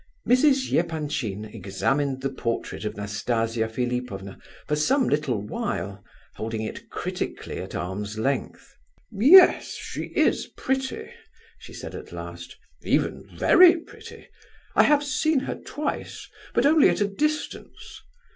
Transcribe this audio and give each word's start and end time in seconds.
Mrs. 0.27 0.73
Epanchin 0.73 1.45
examined 1.45 2.23
the 2.23 2.31
portrait 2.31 2.85
of 2.85 2.97
Nastasia 2.97 3.69
Philipovna 3.69 4.39
for 4.65 4.75
some 4.75 5.07
little 5.07 5.39
while, 5.39 6.03
holding 6.37 6.63
it 6.63 6.89
critically 6.89 7.59
at 7.59 7.75
arm's 7.75 8.17
length. 8.17 8.73
"Yes, 9.11 9.73
she 9.75 10.05
is 10.15 10.47
pretty," 10.57 11.11
she 11.59 11.73
said 11.75 11.93
at 11.93 12.11
last, 12.11 12.57
"even 12.81 13.29
very 13.37 13.75
pretty. 13.79 14.27
I 14.75 14.81
have 14.85 15.03
seen 15.03 15.41
her 15.41 15.53
twice, 15.53 16.27
but 16.55 16.65
only 16.65 16.89
at 16.89 17.01
a 17.01 17.07
distance. 17.07 18.01